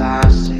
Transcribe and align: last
last 0.00 0.59